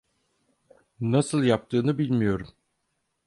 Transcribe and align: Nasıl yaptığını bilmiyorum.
Nasıl 1.01 1.43
yaptığını 1.43 1.97
bilmiyorum. 1.97 2.47